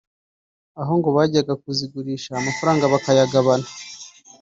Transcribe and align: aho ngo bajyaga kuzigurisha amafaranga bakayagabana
aho 0.81 0.93
ngo 0.99 1.09
bajyaga 1.17 1.53
kuzigurisha 1.63 2.31
amafaranga 2.35 2.91
bakayagabana 2.93 3.67